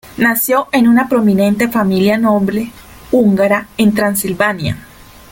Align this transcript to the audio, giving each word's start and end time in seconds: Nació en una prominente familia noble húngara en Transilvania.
Nació 0.17 0.67
en 0.71 0.87
una 0.87 1.07
prominente 1.07 1.67
familia 1.67 2.17
noble 2.17 2.71
húngara 3.11 3.67
en 3.77 3.93
Transilvania. 3.93 4.79